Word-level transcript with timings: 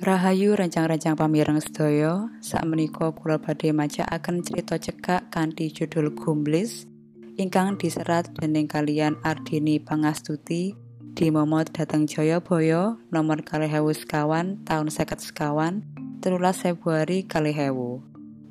Rahayu 0.00 0.56
rancang-rancang 0.56 1.12
pamireng 1.12 1.60
sedaya, 1.60 2.32
sakmenika 2.40 3.12
kula 3.12 3.36
badhe 3.36 3.68
macakaken 3.68 4.40
cerita 4.40 4.80
cekak 4.80 5.28
kanthi 5.28 5.68
judul 5.68 6.16
Gumblis 6.16 6.88
ingkang 7.36 7.76
diserat 7.76 8.32
dening 8.32 8.64
kalian 8.64 9.20
Ardini 9.20 9.76
Pangastuti 9.76 10.72
di 11.12 11.26
Momot 11.28 11.76
Dateng 11.76 12.08
Jayabaya 12.08 12.96
nomor 13.12 13.44
kalih 13.44 13.68
sekawan 13.92 14.64
tahun 14.64 14.88
seket 14.88 15.20
sekawan 15.20 15.84
telulas 16.24 16.64
Februari 16.64 17.28
kalih 17.28 17.68
ewu. 17.68 18.00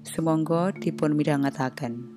Sumangga 0.05 0.69
dipun 0.77 1.17
midhangetaken. 1.17 2.13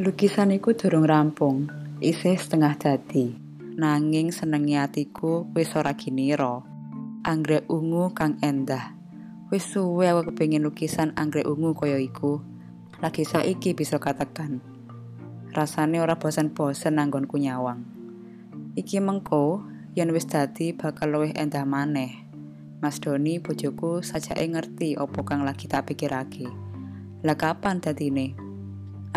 Lukisan 0.00 0.48
iku 0.56 0.72
durung 0.72 1.04
rampung, 1.04 1.68
isih 2.00 2.40
setengah 2.40 2.72
dadi. 2.80 3.36
Nanging 3.76 4.32
senengi 4.32 4.80
atiku 4.80 5.44
wis 5.52 5.76
ora 5.76 5.92
ginira. 5.92 6.75
Anggrek 7.26 7.66
ungu 7.66 8.14
kang 8.14 8.38
endah. 8.38 8.94
Wis 9.50 9.66
suwe 9.66 10.06
aku 10.06 10.30
kepengin 10.30 10.62
lukisan 10.62 11.10
anggrek 11.18 11.42
ungu 11.42 11.74
kaya 11.74 11.98
iku. 11.98 12.38
Lagi 13.02 13.26
saiki 13.26 13.74
bisa 13.74 13.98
katakan. 13.98 14.62
Rasane 15.50 15.98
ora 15.98 16.22
bosan-bosan 16.22 17.02
nanggonku 17.02 17.42
nyawang. 17.42 17.82
Iki 18.78 19.02
mengko 19.02 19.66
yen 19.98 20.14
wis 20.14 20.30
dadi 20.30 20.70
bakal 20.70 21.18
luwih 21.18 21.34
endah 21.34 21.66
maneh. 21.66 22.30
Mas 22.78 23.02
Doni 23.02 23.42
bojoku 23.42 24.06
sajake 24.06 24.46
ngerti 24.46 24.94
opo 24.94 25.26
kang 25.26 25.42
lagi 25.42 25.66
tak 25.66 25.90
pikirake. 25.90 26.46
Lah 27.26 27.34
kapan 27.34 27.82
dadine? 27.82 28.38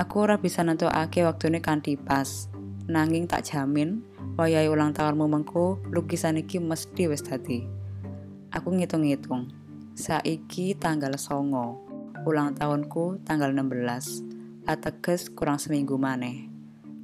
Aku 0.01 0.25
ora 0.25 0.41
bisa 0.41 0.65
nentokake 0.65 1.21
waktune 1.29 1.61
kanthi 1.61 1.93
pas. 1.93 2.49
Nanging 2.89 3.29
tak 3.29 3.45
jamin 3.45 4.01
wayahe 4.33 4.65
ulang 4.65 4.97
tahunmu 4.97 5.29
mengko 5.29 5.77
lukisan 5.93 6.41
iki 6.41 6.57
mesti 6.57 7.05
wis 7.05 7.21
dadi. 7.21 7.78
Aku 8.49 8.73
ngitung-ngitung. 8.73 9.53
Saiki 9.93 10.73
tanggal 10.73 11.13
songo. 11.21 11.85
Ulang 12.25 12.57
tahunku 12.57 13.21
tanggal 13.21 13.53
16. 13.53 14.65
Ateges 14.65 15.29
kurang 15.29 15.61
seminggu 15.61 16.01
maneh. 16.01 16.49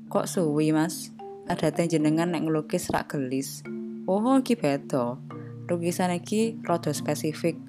Kok 0.10 0.26
suwi, 0.26 0.74
Mas? 0.74 1.14
Ada 1.46 1.70
jenengan 1.86 2.34
nek 2.34 2.50
ngelukis 2.50 2.90
rak 2.90 3.14
gelis. 3.14 3.62
Oh, 4.10 4.22
iki 4.42 4.58
beda. 4.58 5.22
Lukisan 5.70 6.18
iki 6.18 6.58
rada 6.66 6.90
spesifik. 6.90 7.62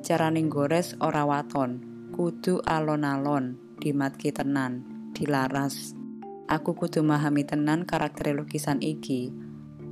Carane 0.00 0.40
gores 0.48 0.96
ora 0.96 1.28
waton. 1.28 1.84
Kudu 2.16 2.64
alon-alon, 2.64 3.60
dimatki 3.84 4.32
tenan, 4.32 4.88
dilaras. 5.12 5.92
Aku 6.48 6.72
kudu 6.72 7.04
memahami 7.04 7.44
tenan 7.44 7.84
karakter 7.84 8.32
lukisan 8.32 8.80
iki. 8.80 9.28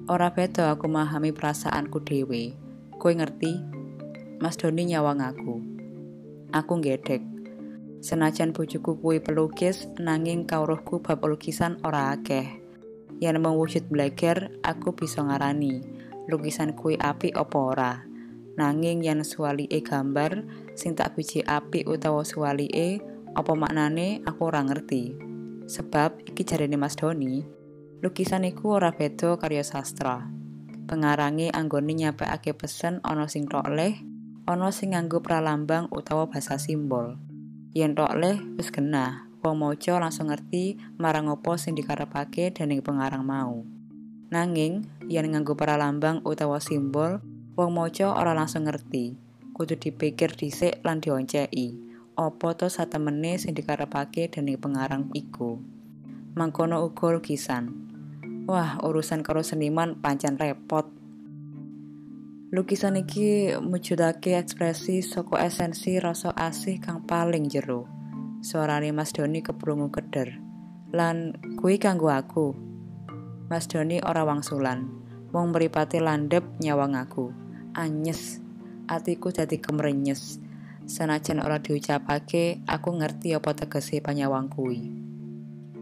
Ora 0.09 0.33
beda 0.33 0.73
aku 0.73 0.89
memahami 0.89 1.37
perasaanku 1.37 2.01
dhewe. 2.01 2.66
Kowe 2.97 3.13
ngerti? 3.13 3.61
Mas 4.41 4.57
Doni 4.61 4.89
nyawang 4.89 5.21
aku. 5.21 5.61
Aku 6.53 6.81
ngedek. 6.81 7.21
Senajan 8.01 8.53
bojoku 8.53 8.97
kuwi 9.01 9.19
pelukis, 9.21 9.89
nanging 10.01 10.45
kawruhku 10.45 11.01
bab 11.01 11.25
lukisan 11.25 11.81
ora 11.85 12.17
akeh. 12.17 12.61
Yen 13.21 13.41
mung 13.41 13.57
wujud 13.57 13.89
belajar, 13.89 14.53
aku 14.61 14.93
bisa 14.93 15.25
ngarani 15.25 15.97
lukisan 16.27 16.75
kuwi 16.75 16.99
api 16.99 17.31
apa 17.33 17.59
ora. 17.59 17.93
Nanging 18.59 19.05
yen 19.07 19.23
suwalike 19.23 19.81
gambar 19.85 20.45
sing 20.75 20.99
tak 20.99 21.15
biji 21.15 21.45
api 21.47 21.87
utawa 21.87 22.27
suwalike 22.27 23.01
apa 23.37 23.53
maknane 23.55 24.25
aku 24.27 24.51
ora 24.51 24.65
ngerti. 24.65 25.15
Sebab 25.67 26.23
iki 26.25 26.47
jarene 26.47 26.79
Mas 26.79 26.95
Doni, 26.95 27.43
lukisan 28.01 28.47
iku 28.47 28.79
ora 28.79 28.95
beda 28.95 29.35
karya 29.39 29.67
sastra. 29.67 30.36
Pengarange 30.87 31.51
anggone 31.51 31.93
nyapekake 31.93 32.55
pesen 32.55 33.03
ana 33.03 33.27
sing 33.27 33.51
tokleh, 33.51 33.99
ana 34.47 34.71
sing 34.71 34.95
nganggo 34.95 35.19
pralambang 35.21 35.91
utawa 35.91 36.31
basa 36.31 36.57
simbol. 36.57 37.19
Yen 37.75 37.99
tokleh 37.99 38.39
wis 38.57 38.71
genah, 38.71 39.27
wong 39.43 39.61
maca 39.61 39.99
langsung 39.99 40.31
ngerti 40.31 40.79
marang 40.97 41.29
apa 41.29 41.59
sing 41.59 41.75
dikarepake 41.75 42.55
dening 42.55 42.81
pengarang 42.81 43.27
mau. 43.27 43.67
Nanging, 44.31 44.87
yen 45.11 45.27
nganggo 45.31 45.59
pralambang 45.59 46.23
utawa 46.23 46.63
simbol, 46.63 47.21
wong 47.59 47.71
maca 47.75 48.15
ora 48.15 48.33
langsung 48.33 48.65
ngerti. 48.65 49.19
Kudu 49.53 49.77
dipikir 49.77 50.35
dhisik 50.35 50.83
lan 50.87 51.03
dionceki. 51.03 51.83
Apa 52.17 52.57
to 52.57 52.73
satemene 52.73 53.37
sing 53.37 53.53
dikarepake 53.53 54.33
dening 54.33 54.57
pengarang 54.57 55.13
iku? 55.13 55.61
Mangkono 56.37 56.85
uga 56.85 57.17
lukisan. 57.17 57.96
Wah, 58.47 58.79
urusan 58.79 59.27
karo 59.27 59.43
seniman 59.43 59.99
pancen 59.99 60.39
repot. 60.39 60.87
Lukisan 62.55 62.95
iki 62.95 63.59
mujudake 63.59 64.39
ekspresi 64.39 65.03
soko 65.03 65.35
esensi 65.35 65.99
rasa 65.99 66.31
asih 66.31 66.79
kang 66.79 67.03
paling 67.11 67.51
jero. 67.51 67.91
Suarane 68.47 68.95
Mas 68.95 69.11
Doni 69.11 69.43
keprungu 69.43 69.91
keder. 69.91 70.39
Lan 70.95 71.35
kuwi 71.59 71.83
kanggo 71.83 72.07
aku. 72.07 72.55
Mas 73.51 73.67
Doni 73.67 73.99
ora 73.99 74.23
wangsulan. 74.23 74.95
Wong 75.35 75.51
mripate 75.51 75.99
landhep 75.99 76.47
nyawang 76.63 76.95
aku. 76.95 77.35
Anyes. 77.75 78.39
Atiku 78.87 79.35
dadi 79.35 79.59
kemrenyes. 79.59 80.39
Senajan 80.87 81.43
ora 81.43 81.59
diucapake, 81.59 82.63
aku 82.63 82.95
ngerti 82.95 83.35
apa 83.35 83.59
tegese 83.59 83.99
panyawang 83.99 84.47
kuwi. 84.47 84.87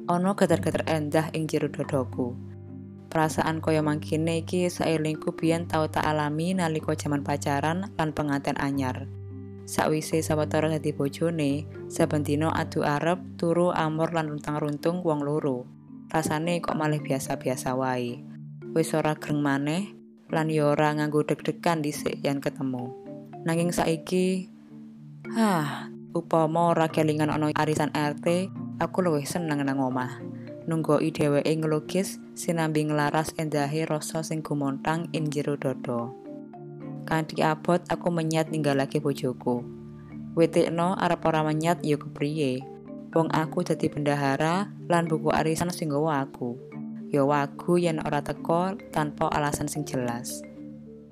Ana 0.08 0.32
geter-geter 0.32 0.88
endah 0.88 1.28
ing 1.36 1.44
jero 1.44 1.68
dadaku. 1.68 2.53
Perasaan 3.14 3.62
kaya 3.62 3.78
mangkene 3.78 4.42
iki 4.42 4.66
saelingku 4.66 5.38
biyen 5.38 5.70
tau 5.70 5.86
tak 5.86 6.02
alami 6.02 6.50
nalika 6.50 6.98
jaman 6.98 7.22
pacaran 7.22 7.86
lan 7.94 8.10
pengantin 8.10 8.58
anyar. 8.58 9.06
Sakwise 9.70 10.18
sawetara 10.18 10.66
dadi 10.66 10.90
bojone, 10.90 11.62
saben 11.86 12.26
dina 12.26 12.50
adu 12.50 12.82
arep, 12.82 13.22
turu 13.38 13.70
amor 13.70 14.10
lan 14.10 14.34
runtang-runtung 14.34 15.06
wong 15.06 15.22
loro. 15.22 15.62
Rasane 16.10 16.58
kok 16.58 16.74
malah 16.74 16.98
biasa-biasa 16.98 17.78
wae. 17.78 18.18
Wis 18.74 18.90
ora 18.98 19.14
greng 19.14 19.38
maneh 19.38 19.94
lan 20.34 20.50
ya 20.50 20.74
ora 20.74 20.90
nganggo 20.90 21.22
deg-degan 21.22 21.86
dhisik 21.86 22.18
yen 22.18 22.42
ketemu. 22.42 22.90
Nanging 23.46 23.70
saiki, 23.70 24.50
hah, 25.38 25.86
upama 26.18 26.74
ora 26.74 26.90
kelingan 26.90 27.30
ana 27.30 27.54
arisan 27.54 27.94
RT, 27.94 28.50
aku 28.82 29.06
luwih 29.06 29.22
seneng 29.22 29.62
nang 29.62 29.78
omah. 29.78 30.18
Nunggoki 30.64 31.12
dheweke 31.12 31.52
ngelukis 31.52 32.20
sinambi 32.32 32.88
nglaras 32.88 33.36
endahe 33.36 33.84
rasa 33.84 34.24
sing 34.24 34.40
gumontang 34.40 35.08
ing 35.12 35.28
jero 35.28 35.56
dada. 35.60 36.08
Kanthi 37.04 37.44
abot 37.44 37.84
aku 37.92 38.08
menyat 38.08 38.48
ninggalake 38.48 39.00
bojoku. 39.00 39.60
Wetikno 40.34 40.96
arep 40.96 41.20
ora 41.28 41.44
menyat 41.44 41.84
ya 41.84 42.00
kepriye. 42.00 42.64
Wong 43.14 43.30
aku 43.30 43.62
dadi 43.62 43.86
bendahara 43.86 44.72
lan 44.90 45.06
buku 45.06 45.30
arisan 45.30 45.70
sing 45.70 45.92
nggawa 45.92 46.26
aku. 46.26 46.58
Ya 47.14 47.22
wagu 47.22 47.78
yen 47.78 48.02
ora 48.02 48.24
teko 48.24 48.74
tanpa 48.90 49.30
alasan 49.30 49.70
sing 49.70 49.86
jelas. 49.86 50.42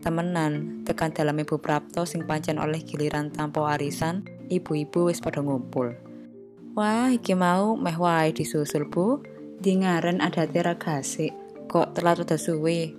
Temenan, 0.03 0.83
tekan 0.83 1.15
dalam 1.15 1.39
ibu 1.39 1.63
prapto 1.63 2.03
sing 2.03 2.27
pancen 2.27 2.59
oleh 2.59 2.83
giliran 2.83 3.31
tanpa 3.31 3.63
arisan, 3.79 4.27
ibu-ibu 4.51 5.07
wis 5.07 5.23
padha 5.23 5.47
ngumpul. 5.47 5.95
Wah, 6.75 7.15
iki 7.15 7.39
mau 7.39 7.79
meh 7.79 7.95
wae 7.95 8.35
disusul, 8.35 8.91
Bu. 8.91 9.23
Di 9.63 9.79
ngaren 9.79 10.19
adate 10.19 10.59
ragase, 10.59 11.31
kok 11.71 11.95
telat 11.95 12.19
udah 12.19 12.35
suwe. 12.35 12.91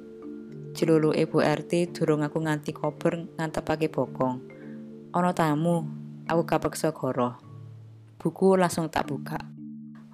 Jelulu 0.72 1.12
ibu 1.12 1.44
RT 1.44 1.91
durung 1.91 2.24
aku 2.24 2.40
nganti 2.40 2.72
kober 2.72 3.35
ngantepake 3.35 3.91
bokong. 3.91 4.40
Ono 5.12 5.31
tamu, 5.35 5.84
aku 6.23 6.47
kapeksa 6.47 6.96
goro. 6.96 7.35
Buku 8.16 8.56
langsung 8.56 8.88
tak 8.88 9.12
buka. 9.12 9.44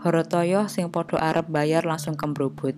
Horotoyo 0.01 0.65
sing 0.65 0.89
podo 0.89 1.21
arep 1.21 1.53
bayar 1.53 1.85
langsung 1.85 2.17
kembrobot. 2.17 2.73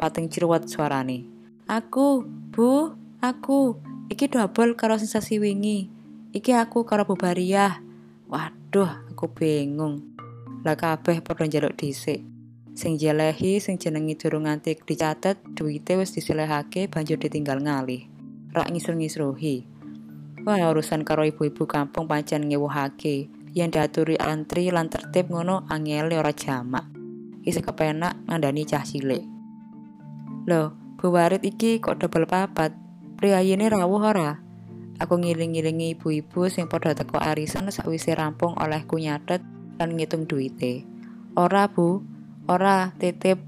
Pating 0.00 0.32
ciruat 0.32 0.72
suarane. 0.72 1.28
Aku, 1.68 2.24
Bu, 2.24 2.96
aku. 3.20 3.76
Iki 4.08 4.32
double 4.32 4.80
karo 4.80 4.96
sensasi 4.96 5.36
wingi. 5.36 5.92
Iki 6.32 6.56
aku 6.56 6.88
karo 6.88 7.04
bubariah. 7.04 7.84
Waduh, 8.32 9.12
aku 9.12 9.28
bingung. 9.28 10.08
Lah 10.64 10.72
kabeh 10.72 11.20
padha 11.20 11.44
njaluk 11.44 11.76
dhisik. 11.76 12.29
Sing 12.80 12.96
jelehi 12.96 13.60
sing 13.60 13.76
jenengi 13.76 14.16
durung 14.16 14.48
nganti 14.48 14.72
dicatet 14.80 15.36
duwite 15.52 16.00
wis 16.00 16.16
disilehake 16.16 16.88
banjur 16.88 17.20
ditinggal 17.20 17.60
ngalih. 17.60 18.08
Rak 18.56 18.72
ngisru-ngisruhi 18.72 19.68
wah 20.48 20.72
urusan 20.72 21.04
karo 21.04 21.28
ibu-ibu 21.28 21.68
kampung 21.68 22.08
pancen 22.08 22.48
ngewuhake. 22.48 23.28
Yen 23.52 23.68
diaturi 23.68 24.16
antri 24.16 24.72
lan 24.72 24.88
tertib 24.88 25.28
ngono 25.28 25.68
angele 25.68 26.16
ora 26.16 26.32
jamak. 26.32 26.88
Isih 27.44 27.60
kepenak 27.60 28.16
ngandani 28.24 28.64
cah 28.64 28.80
cilik. 28.80 29.26
Lho 30.48 30.72
Bu 30.96 31.12
Warit 31.12 31.44
iki 31.44 31.84
kok 31.84 32.00
double 32.00 32.24
papat? 32.24 32.72
Priyayine 33.20 33.68
rawuh 33.68 34.00
ora? 34.00 34.40
Aku 34.96 35.20
ngiling-ngilingi 35.20 36.00
ibu-ibu 36.00 36.48
sing 36.48 36.68
padha 36.68 36.96
teko 36.96 37.20
arisan 37.20 37.68
sakwise 37.68 38.16
rampung 38.16 38.56
olehku 38.56 38.96
nyatet 38.96 39.44
lan 39.76 39.96
ngitung 39.96 40.24
duite 40.28 40.84
ora 41.36 41.68
Bu 41.72 42.04
Ora, 42.50 42.90
titip. 42.98 43.38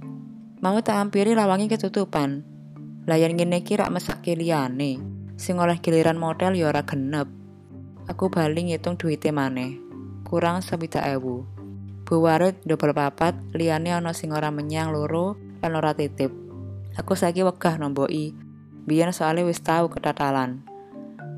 Mau 0.62 0.78
tak 0.78 0.94
ampiri 0.94 1.34
lawangi 1.34 1.66
ketutupan. 1.66 2.46
Layan 3.10 3.34
ngene 3.34 3.66
iki 3.66 3.74
rak 3.74 3.90
mesake 3.90 4.38
liyane. 4.38 5.02
Sing 5.34 5.58
oleh 5.58 5.82
giliran 5.82 6.14
model 6.14 6.54
ya 6.54 6.70
ora 6.70 6.86
genep. 6.86 7.26
Aku 8.06 8.30
bali 8.30 8.70
ngitung 8.70 8.94
duite 8.94 9.34
maneh. 9.34 9.74
Kurang 10.22 10.62
sepidak 10.62 11.02
ewu. 11.18 11.42
Bu 12.06 12.22
Warit 12.22 12.62
double 12.62 12.94
papat, 12.94 13.34
liyane 13.50 13.90
ana 13.90 14.14
sing 14.14 14.30
ora 14.30 14.54
menyang 14.54 14.94
loro 14.94 15.34
lan 15.58 15.74
ora 15.74 15.98
titip. 15.98 16.30
Aku 16.94 17.18
saiki 17.18 17.42
wegah 17.42 17.82
nomboki. 17.82 18.38
Biyen 18.86 19.10
soalnya 19.10 19.42
wis 19.50 19.66
tau 19.66 19.90
ketatalan. 19.90 20.62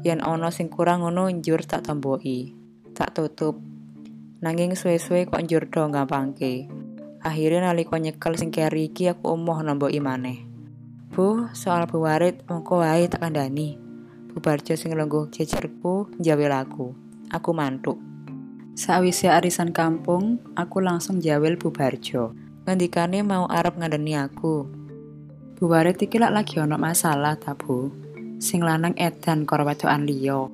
Yen 0.05 0.21
ana 0.21 0.53
sing 0.53 0.69
kurang 0.69 1.01
ngono 1.01 1.33
njur 1.33 1.65
tak 1.65 1.89
tomboki. 1.89 2.53
Tak 2.93 3.17
tutup. 3.17 3.57
Nanging 4.45 4.77
suwe-suwe 4.77 5.25
kok 5.25 5.41
njur 5.41 5.65
do 5.65 5.89
gampangke. 5.89 6.84
Akhirnya 7.25 7.73
nalika 7.73 7.97
nyekel 7.97 8.37
sing 8.37 8.53
keri 8.53 8.93
iki 8.93 9.09
aku 9.09 9.33
emoh 9.33 9.65
nomboki 9.65 9.97
maneh. 9.97 10.45
Bu, 11.09 11.49
soal 11.57 11.89
Bu 11.89 12.05
Warit 12.05 12.45
mengko 12.45 12.85
wae 12.85 13.09
tak 13.09 13.25
kandhani. 13.25 13.81
Bu 14.29 14.45
Barjo 14.45 14.77
sing 14.77 14.93
lungguh 14.93 15.33
jejerku 15.33 16.13
jawel 16.21 16.53
aku. 16.53 16.93
Aku 17.33 17.57
mantuk. 17.57 17.97
Sawise 18.77 19.33
arisan 19.33 19.73
kampung, 19.73 20.37
aku 20.53 20.85
langsung 20.85 21.17
jawel 21.17 21.57
Bu 21.57 21.73
Barjo. 21.73 22.37
Ngendikane 22.69 23.25
mau 23.25 23.49
arep 23.49 23.81
ngandani 23.81 24.21
aku. 24.21 24.69
Bu 25.57 25.65
Warit 25.65 26.05
iki 26.05 26.21
lak 26.21 26.35
lagi 26.37 26.61
ono 26.61 26.77
masalah 26.77 27.41
ta, 27.41 27.57
Bu? 27.57 27.89
Sing 28.37 28.61
lanang 28.61 28.93
edan 29.01 29.49
karo 29.49 29.65
wedokan 29.65 30.05
liya. 30.05 30.45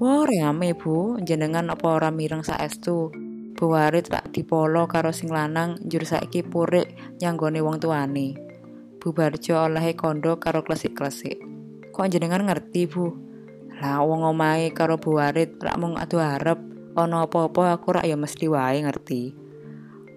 Wah, 0.00 0.24
rame, 0.24 0.72
Bu. 0.72 1.20
Jenengan 1.20 1.68
apa 1.68 1.84
ora 1.84 2.08
mireng 2.08 2.40
saestu? 2.40 3.12
Bu 3.60 3.76
Warit 3.76 4.08
tak 4.08 4.32
dipolo 4.32 4.88
karo 4.88 5.12
sing 5.12 5.28
lanang 5.28 5.76
njur 5.84 6.08
saiki 6.08 6.40
purik 6.40 6.96
nyanggone 7.20 7.60
wong 7.60 7.76
tuane. 7.76 8.32
Bu 8.96 9.12
Barjo 9.12 9.60
olehe 9.60 9.92
kondo 9.92 10.40
karo 10.40 10.64
klesik-klesik. 10.64 11.36
Kok 11.92 12.08
jenengan 12.08 12.48
ngerti, 12.48 12.88
Bu? 12.88 13.12
Lah 13.76 14.00
wong 14.00 14.24
omahe 14.24 14.72
karo 14.72 14.96
Bu 14.96 15.20
Warit 15.20 15.60
lak 15.60 15.76
mung 15.76 16.00
adu 16.00 16.24
arep 16.24 16.56
ana 16.96 17.28
apa-apa 17.28 17.76
aku 17.76 18.00
rak 18.00 18.08
ya 18.08 18.16
mesti 18.16 18.48
wae 18.48 18.80
ngerti. 18.80 19.36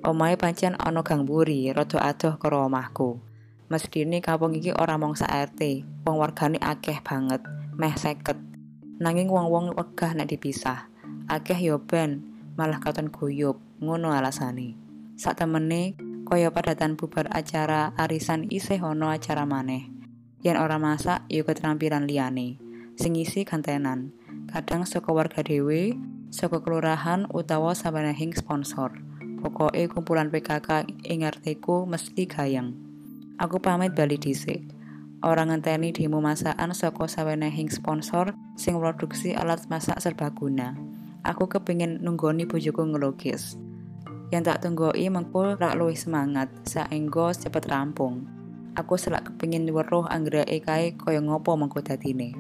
Omahe 0.08 0.40
pancen 0.40 0.80
ana 0.80 1.04
gang 1.04 1.28
buri, 1.28 1.68
rada 1.76 2.00
adoh 2.00 2.40
karo 2.40 2.72
omahku. 2.72 3.20
Mestine 3.68 4.24
kampung 4.24 4.56
iki 4.56 4.72
ora 4.72 4.96
mung 4.96 5.20
sak 5.20 5.52
RT, 5.52 5.84
wong 6.08 6.16
wargane 6.16 6.64
akeh 6.64 7.04
banget, 7.04 7.44
meh 7.76 7.92
seket. 8.00 8.40
Nanging 9.04 9.28
wong-wong 9.28 9.76
wegah 9.76 10.16
nek 10.16 10.32
dipisah. 10.32 10.88
Akeh 11.28 11.60
yo 11.60 11.84
ben, 11.84 12.33
malah 12.54 12.80
katon 12.82 13.10
guyub, 13.10 13.58
ngono 13.82 14.14
alasane. 14.14 14.78
Sak 15.14 15.42
temene 15.42 15.98
kaya 16.26 16.50
padatan 16.50 16.98
bubar 16.98 17.30
acara 17.30 17.94
arisan 18.00 18.50
isih 18.50 18.82
ana 18.82 19.14
acara 19.14 19.46
maneh. 19.46 19.90
Yen 20.44 20.60
ora 20.60 20.76
masak 20.76 21.24
yo 21.32 21.48
keterampilan 21.48 22.10
liyane. 22.10 22.60
Sing 23.00 23.16
isi 23.16 23.48
gantenan. 23.48 24.12
Kadang 24.52 24.86
saka 24.86 25.10
warga 25.16 25.42
dhewe, 25.42 25.96
saka 26.30 26.60
kelurahan 26.62 27.26
utawa 27.32 27.74
sabenehing 27.74 28.36
sponsor. 28.36 28.92
Pokoke 29.40 29.88
kumpulan 29.92 30.30
PKK 30.30 30.88
ing 31.08 31.24
RT-ku 31.24 31.88
mesti 31.90 32.28
gayeng. 32.28 32.76
Aku 33.40 33.58
pamit 33.60 33.98
bali 33.98 34.20
dhisik. 34.20 34.62
Orang 35.24 35.56
ngenteni 35.56 35.96
demo 35.96 36.20
masakan 36.20 36.76
saka 36.76 37.08
sawenehing 37.08 37.72
sponsor 37.72 38.36
sing 38.60 38.76
produksi 38.76 39.32
alat 39.32 39.64
masak 39.72 39.96
serbaguna. 40.04 40.76
Aku 41.24 41.48
kepingin 41.48 42.04
nunggoni 42.04 42.44
bojoku 42.44 42.84
ngelukis. 42.84 43.56
Yang 44.28 44.44
tak 44.44 44.68
tunggoki 44.68 45.08
mengko 45.08 45.56
rak 45.56 45.80
luwih 45.80 45.96
semangat, 45.96 46.52
saenggo 46.68 47.32
cepet 47.32 47.64
rampung. 47.72 48.28
Aku 48.76 49.00
selak 49.00 49.32
kepingin 49.32 49.64
weruh 49.72 50.04
anggreke 50.04 50.60
kae 50.60 51.00
kaya 51.00 51.24
ngopo 51.24 51.56
mengko 51.56 51.80
dadine. 51.80 52.36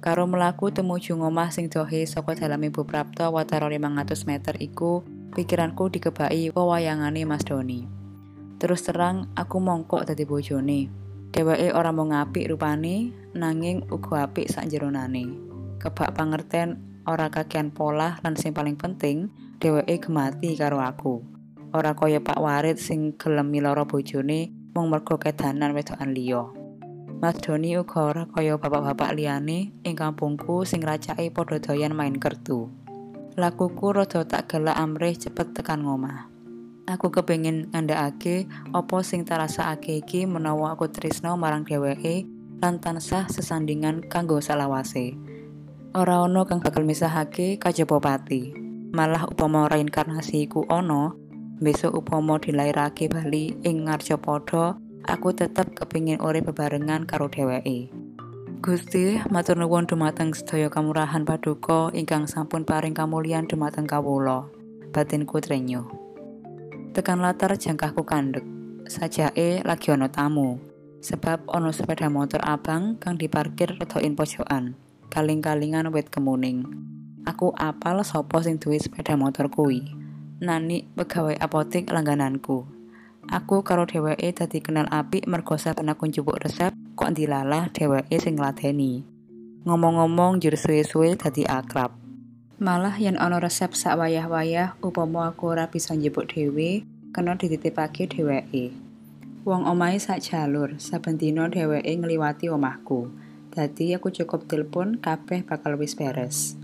Karo 0.00 0.24
melaku 0.24 0.72
tumuju 0.72 1.20
ngomah 1.20 1.52
sing 1.52 1.68
dohe 1.68 2.08
saka 2.08 2.32
daleme 2.32 2.72
Bu 2.72 2.88
Prapto 2.88 3.28
watara 3.28 3.68
500 3.68 4.24
meter 4.24 4.56
iku, 4.56 5.04
pikiranku 5.36 5.92
dikebaki 5.92 6.48
wewayangane 6.48 7.28
Mas 7.28 7.44
Doni. 7.44 7.84
Terus 8.56 8.88
terang 8.88 9.28
aku 9.36 9.60
mongkok 9.60 10.08
dadi 10.08 10.24
bojone. 10.24 10.88
Dheweke 11.28 11.76
ora 11.76 11.92
mau 11.92 12.08
ngapik 12.08 12.48
rupane, 12.48 13.12
nanging 13.36 13.84
uga 13.92 14.32
apik 14.32 14.48
sak 14.48 14.72
jeronane. 14.72 15.28
Kebak 15.76 16.16
pangerten 16.16 16.91
ora 17.08 17.28
kakean 17.28 17.74
pola 17.74 18.18
lan 18.22 18.34
sing 18.38 18.54
paling 18.54 18.78
penting, 18.78 19.30
dheweke 19.58 20.08
gemati 20.08 20.54
karo 20.54 20.78
aku. 20.78 21.22
Ora 21.72 21.96
kaya 21.96 22.20
Pak 22.20 22.36
Warit 22.36 22.76
sing 22.76 23.16
gelem 23.16 23.48
miloro 23.48 23.88
bojone 23.88 24.52
mung 24.76 24.92
mergo 24.92 25.16
kedanan 25.16 25.72
wedokan 25.72 26.12
liya. 26.12 26.44
Mas 27.22 27.38
Doni 27.38 27.78
uga 27.78 28.12
ora 28.12 28.24
kaya 28.26 28.58
bapak-bapak 28.58 29.14
liyane 29.14 29.70
ing 29.86 29.94
kampungku 29.94 30.66
sing 30.66 30.82
racake 30.82 31.30
padha 31.30 31.62
doyan 31.62 31.94
main 31.94 32.18
kertu. 32.18 32.66
Lakuku 33.38 33.94
rada 33.94 34.26
tak 34.26 34.50
gelak 34.50 34.76
amrih 34.76 35.14
cepet 35.16 35.54
tekan 35.54 35.86
ngomah. 35.86 36.28
Aku 36.90 37.14
kepengin 37.14 37.70
ngandhakake 37.70 38.50
apa 38.74 38.98
sing 39.06 39.22
tarasakake 39.22 40.02
iki 40.02 40.26
menawa 40.26 40.74
aku 40.74 40.90
tresno 40.90 41.38
marang 41.38 41.62
dheweke 41.62 42.26
lan 42.58 42.82
tansah 42.82 43.30
sesandingan 43.30 44.02
kanggo 44.10 44.42
salawase. 44.42 45.14
Ora 45.92 46.24
ono 46.24 46.48
kang 46.48 46.64
bakal 46.64 46.88
misahake 46.88 47.60
kajaba 47.60 48.00
pati. 48.00 48.48
Malah 48.96 49.28
upama 49.28 49.68
reinkarnasi 49.68 50.48
iku 50.48 50.64
ono, 50.72 51.12
besok 51.60 52.00
upama 52.00 52.40
dilairake 52.40 53.12
bali 53.12 53.52
ing 53.60 53.84
Ngarjapada 53.84 54.80
aku 55.04 55.36
tetep 55.36 55.76
kepingin 55.76 56.16
urip 56.24 56.48
bebarengan 56.48 57.04
karo 57.04 57.28
dheweke. 57.28 57.92
Gusti, 58.64 59.20
matur 59.28 59.60
nuwun 59.60 59.84
dumateng 59.84 60.32
sedaya 60.32 60.72
kamurahan 60.72 61.28
paduka 61.28 61.92
ingkang 61.92 62.24
sampun 62.24 62.64
paring 62.64 62.96
kamulyan 62.96 63.44
dumateng 63.44 63.84
kawula. 63.84 64.48
Batinku 64.96 65.44
trenyuh. 65.44 65.84
Tekan 66.96 67.20
latar 67.20 67.52
jangkahku 67.52 68.00
kandhek. 68.08 68.48
Sajake 68.88 69.60
lagi 69.60 69.92
ana 69.92 70.08
tamu. 70.08 70.56
Sebab 71.04 71.52
ana 71.52 71.68
sepeda 71.68 72.08
motor 72.08 72.40
abang 72.40 72.96
kang 72.96 73.20
diparkir 73.20 73.76
redokin 73.76 74.16
pojokan. 74.16 74.91
Kaling-kalingan 75.12 75.92
wit 75.92 76.08
kemuning. 76.08 76.64
Aku 77.28 77.52
apal 77.52 78.00
sapa 78.00 78.40
sing 78.40 78.56
duwe 78.56 78.80
sepeda 78.80 79.12
motor 79.12 79.52
kuwi. 79.52 79.84
Nani 80.40 80.88
pegawai 80.96 81.36
apotik 81.36 81.92
langgananku. 81.92 82.64
Aku 83.28 83.60
karo 83.60 83.84
dheweke 83.84 84.32
dadi 84.32 84.64
kenal 84.64 84.88
apik 84.88 85.28
mergo 85.28 85.60
saben 85.60 85.92
aku 85.92 86.08
njupuk 86.08 86.40
resep 86.40 86.72
kok 86.96 87.12
dilalah 87.12 87.68
dheweke 87.76 88.16
sing 88.16 88.40
ngladeni. 88.40 89.04
Ngomong-ngomong 89.68 90.40
jur 90.40 90.56
suwe-suwe 90.56 91.20
dadi 91.20 91.44
akrab. 91.44 91.92
Malah 92.56 92.96
yen 92.96 93.20
ana 93.20 93.36
resep 93.36 93.76
sak 93.76 94.00
wayah-wayah 94.00 94.80
upama 94.80 95.28
aku 95.28 95.52
ora 95.52 95.68
bisa 95.68 95.92
njupuk 95.92 96.32
dhewe, 96.32 96.88
kena 97.12 97.36
dititipake 97.36 98.08
dheweke. 98.08 98.72
Wong 99.44 99.68
omahe 99.68 100.00
sak 100.00 100.24
jalur, 100.24 100.80
saben 100.80 101.20
dina 101.20 101.52
dheweke 101.52 102.00
ngliwati 102.00 102.48
omahku. 102.48 103.12
Dadi 103.52 103.92
aku 103.92 104.08
cukup 104.08 104.48
telepon 104.48 104.96
kabeh 104.96 105.44
bakal 105.44 105.76
wis 105.76 105.92
beres. 105.92 106.56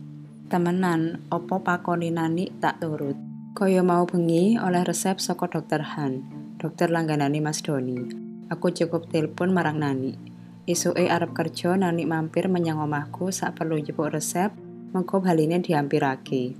Temenan, 0.49 1.21
opo 1.29 1.61
pakoni 1.61 2.09
nani 2.09 2.49
tak 2.57 2.81
turut. 2.81 3.21
Kaya 3.53 3.85
mau 3.85 4.09
bengi 4.09 4.57
oleh 4.57 4.81
resep 4.89 5.21
saka 5.21 5.53
dokter 5.53 5.85
Han. 5.85 6.39
dokter 6.59 6.91
langganane 6.91 7.39
Mas 7.39 7.63
Doni. 7.63 8.03
Aku 8.51 8.75
cukup 8.75 9.07
telepon 9.15 9.55
marang 9.55 9.79
Nani. 9.79 10.19
Isuke 10.67 11.07
arep 11.07 11.31
kerja 11.33 11.79
Nani 11.79 12.03
mampir 12.05 12.51
menyang 12.51 12.83
omahku 12.83 13.31
sak 13.31 13.57
perlu 13.57 13.79
jupuk 13.79 14.11
resep, 14.11 14.51
mengko 14.91 15.23
baline 15.23 15.63
diampirake. 15.63 16.59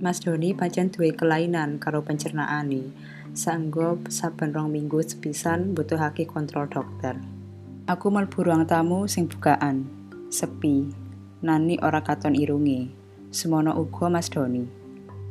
Mas 0.00 0.24
Doni 0.24 0.56
pancen 0.56 0.88
duwe 0.88 1.12
kelainan 1.12 1.76
karo 1.76 2.00
pencernaane. 2.00 2.90
Sanggup 3.36 4.08
saben 4.10 4.56
rong 4.56 4.72
minggu 4.72 5.04
sepisan 5.04 5.76
butuhake 5.76 6.24
kontrol 6.24 6.66
dokter. 6.66 7.39
Aku 7.88 8.12
mlebu 8.12 8.44
ruang 8.44 8.68
tamu 8.68 9.08
sing 9.08 9.24
bukaan. 9.24 9.88
Sepi. 10.28 10.92
Nani 11.40 11.80
ora 11.80 12.04
katon 12.04 12.36
irunge. 12.36 12.92
Semono 13.32 13.72
uga 13.72 14.12
Mas 14.12 14.28
Doni. 14.28 14.68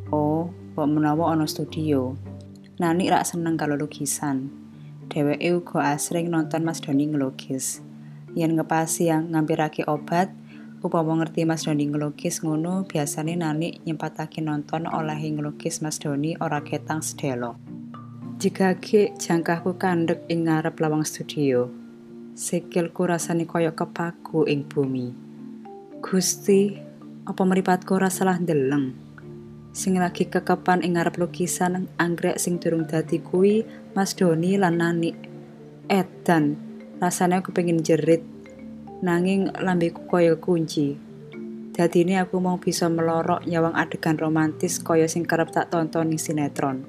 Oh, 0.10 0.50
kok 0.74 0.90
menawa 0.90 1.30
ana 1.38 1.46
studio. 1.46 2.18
Nani 2.82 3.06
rak 3.12 3.28
seneng 3.30 3.54
kalau 3.54 3.78
lukisan. 3.78 4.50
Dheweke 5.14 5.54
uga 5.54 5.94
asring 5.94 6.34
nonton 6.34 6.66
Mas 6.66 6.82
Doni 6.82 7.06
ngelukis. 7.06 7.86
Yen 8.34 8.58
ngepasi 8.58 9.14
yang 9.14 9.30
ngampirake 9.30 9.86
obat, 9.86 10.34
upama 10.82 11.22
ngerti 11.22 11.46
Mas 11.46 11.70
Doni 11.70 11.86
ngelukis 11.86 12.42
ngono, 12.42 12.90
biasane 12.90 13.38
Nani 13.38 13.78
nyempatake 13.86 14.42
nonton 14.42 14.90
oleh 14.90 15.22
ngelukis 15.22 15.86
Mas 15.86 16.02
Doni 16.02 16.34
ora 16.42 16.66
ketang 16.66 17.06
sedelo. 17.06 17.62
Jika 18.40 18.74
jangkahku 19.20 19.76
kandek 19.76 20.24
ing 20.32 20.48
ngarep 20.48 20.80
lawang 20.80 21.04
studio, 21.04 21.79
sikilku 22.40 23.04
rasane 23.04 23.44
koyok 23.44 23.76
kepaku 23.84 24.48
ing 24.48 24.64
bumi. 24.64 25.12
Gusti, 26.00 26.72
apa 27.28 27.44
meripatku 27.44 28.00
rasalah 28.00 28.40
deleng? 28.40 28.96
sing 29.70 30.00
lagi 30.02 30.26
kekepan 30.26 30.82
ing 30.82 30.98
ngarep 30.98 31.20
lukisan 31.20 31.92
anggrek 32.02 32.42
sing 32.42 32.58
durung 32.58 32.90
dadi 32.90 33.22
kuwi 33.22 33.68
Mas 33.94 34.18
Doni 34.18 34.58
lan 34.58 34.82
Nani. 34.82 35.12
Edan, 35.92 36.58
rasanya 36.98 37.44
aku 37.44 37.54
pengen 37.54 37.84
jerit. 37.86 38.24
Nanging 39.04 39.52
lambeku 39.60 40.08
kaya 40.10 40.40
kunci. 40.40 40.96
Dadi 41.76 42.04
ini 42.04 42.20
aku 42.20 42.40
mau 42.44 42.60
bisa 42.60 42.90
melorok 42.90 43.48
nyawang 43.48 43.76
adegan 43.78 44.20
romantis 44.20 44.82
kaya 44.82 45.08
sing 45.12 45.24
kerep 45.24 45.52
tak 45.54 45.72
tonton 45.72 46.12
ning 46.12 46.20
sinetron. 46.20 46.88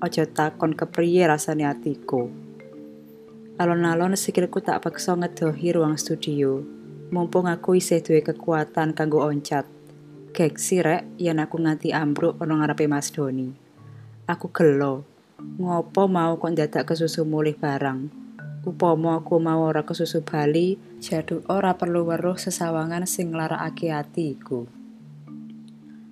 Ojo 0.00 0.24
takon 0.28 0.76
kepriye 0.76 1.24
rasane 1.24 1.64
atiku. 1.64 2.45
Alon-alon 3.56 4.12
sikilku 4.20 4.60
tak 4.60 4.84
paksa 4.84 5.16
ngedohi 5.16 5.72
ruang 5.72 5.96
studio. 5.96 6.60
Mumpung 7.08 7.48
aku 7.48 7.80
isih 7.80 8.04
duwe 8.04 8.20
kekuatan 8.20 8.92
kanggo 8.92 9.24
oncat. 9.24 9.64
Geksi 10.36 10.84
rek 10.84 11.08
yen 11.16 11.40
aku 11.40 11.56
nganti 11.64 11.88
ambruk 11.88 12.36
ana 12.36 12.60
ngarepe 12.60 12.84
Mas 12.84 13.08
Doni. 13.08 13.48
Aku 14.28 14.52
gelo. 14.52 15.08
Ngopo 15.56 16.04
mau 16.04 16.36
kok 16.36 16.52
dadak 16.52 16.84
kesusu 16.84 17.24
mulih 17.24 17.56
barang. 17.56 18.12
Upama 18.68 19.24
aku 19.24 19.40
mau 19.40 19.64
ora 19.64 19.88
kesusu 19.88 20.20
bali, 20.20 20.76
jadul 21.00 21.40
ora 21.48 21.80
perlu 21.80 22.04
weruh 22.12 22.36
sesawangan 22.36 23.08
sing 23.08 23.32
nglarakake 23.32 23.88
atiku. 23.88 24.68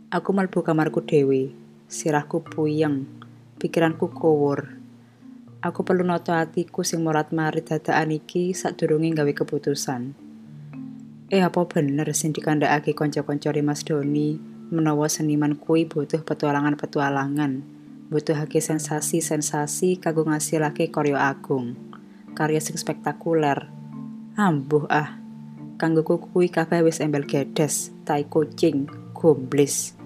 Aku 0.08 0.32
mlebu 0.32 0.64
kamarku 0.64 1.04
dhewe. 1.04 1.52
Sirahku 1.92 2.40
puyeng, 2.40 3.04
pikiranku 3.60 4.08
kowur. 4.16 4.83
Aku 5.64 5.80
perlu 5.80 6.04
noto 6.04 6.36
atiku 6.36 6.84
sing 6.84 7.00
morat-marit 7.00 7.64
dadakan 7.64 8.12
iki 8.12 8.52
sadurunge 8.52 9.16
gawe 9.16 9.32
keputusan. 9.32 10.12
Eh 11.32 11.40
apa 11.40 11.64
bener 11.64 12.04
sing 12.12 12.36
dikandhakake 12.36 12.92
kanca-kanca 12.92 13.48
Mas 13.64 13.80
Doni 13.80 14.36
menawa 14.68 15.08
seniman 15.08 15.56
kuwi 15.56 15.88
butuh 15.88 16.20
petualangan-petualangan, 16.20 17.64
butuhake 18.12 18.60
sensasi-sensasi 18.60 20.04
kanggo 20.04 20.28
ngasilake 20.28 20.92
karya 20.92 21.32
agung, 21.32 21.72
karya 22.36 22.60
sing 22.60 22.76
spektakuler. 22.76 23.72
Ambuh 24.36 24.84
ah, 24.92 25.16
kanggo 25.80 26.04
kuwi 26.04 26.52
kabeh 26.52 26.84
wis 26.84 27.00
embel 27.00 27.24
gedes, 27.24 27.88
tai 28.04 28.28
kucing, 28.28 28.84
gomblis. 29.16 29.96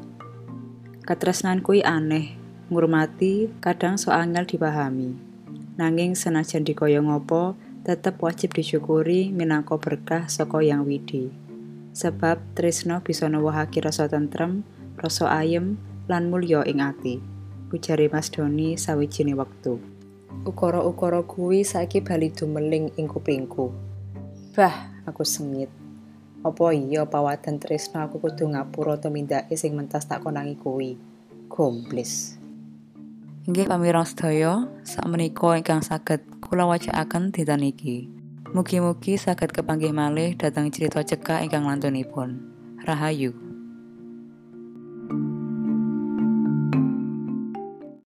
Katresnan 1.03 1.67
kuwi 1.67 1.83
aneh, 1.83 2.39
ngurmati 2.71 3.51
kadang 3.59 3.99
so 3.99 4.15
angel 4.15 4.47
dipahami. 4.47 5.28
Nanging 5.79 6.19
senajan 6.19 6.67
dikaya 6.67 6.99
ngopo, 6.99 7.55
tetep 7.87 8.19
wajib 8.19 8.51
disyukuri 8.51 9.31
minangka 9.31 9.79
berkah 9.79 10.27
saka 10.27 10.59
Yang 10.59 10.83
Widi. 10.91 11.25
Sebab 11.95 12.59
tresno 12.59 12.99
bisa 12.99 13.31
nuwuhake 13.31 13.79
rasa 13.79 14.11
tentrem, 14.11 14.67
rasa 14.99 15.31
ayem, 15.31 15.79
lan 16.11 16.35
mulya 16.35 16.67
ing 16.67 16.83
ati. 16.83 17.23
Ujare 17.71 18.11
Mas 18.11 18.27
Doni 18.27 18.75
sawijine 18.75 19.39
wektu. 19.39 19.79
Ukara-ukara 20.43 21.23
kuwi 21.23 21.63
saiki 21.63 22.03
bali 22.03 22.35
dumeling 22.35 22.91
ing 22.99 23.07
kupingku. 23.07 23.71
Bah, 24.59 24.91
aku 25.07 25.23
sengit. 25.23 25.71
Apa 26.43 26.75
iya 26.75 27.07
pawadan 27.07 27.63
tresno 27.63 28.03
aku 28.03 28.19
kudu 28.19 28.51
ngapura 28.51 28.99
tumindake 28.99 29.55
sing 29.55 29.79
mentas 29.79 30.11
tak 30.11 30.27
konangi 30.27 30.59
kuwi. 30.59 30.99
Gomblis. 31.47 32.38
Inggih 33.49 33.65
pamirang 33.65 34.05
sedaya, 34.05 34.69
sakmenika 34.85 35.57
ingkang 35.57 35.81
saged 35.81 36.21
kula 36.45 36.69
wacakaken 36.69 37.33
dinten 37.33 37.65
iki. 37.65 38.05
Mugi-mugi 38.53 39.17
saged 39.17 39.57
kepanggih 39.57 39.89
malih 39.89 40.37
dhateng 40.37 40.69
cerita 40.69 41.01
cekak 41.01 41.49
ingkang 41.49 41.65
lantunipun. 41.65 42.45
Rahayu. 42.85 43.48